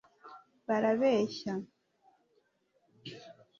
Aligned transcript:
barabeshya 0.67 1.53